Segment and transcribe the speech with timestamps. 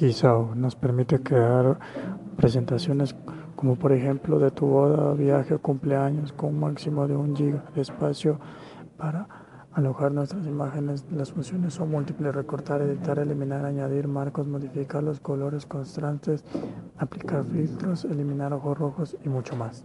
[0.00, 1.78] Quizá nos permite crear
[2.38, 3.14] presentaciones
[3.54, 7.62] como por ejemplo de tu boda, viaje o cumpleaños con un máximo de un giga
[7.74, 8.40] de espacio
[8.96, 9.28] para
[9.74, 11.04] alojar nuestras imágenes.
[11.10, 16.46] Las funciones son múltiples, recortar, editar, eliminar, añadir marcos, modificar los colores constantes,
[16.96, 19.84] aplicar filtros, eliminar ojos rojos y mucho más.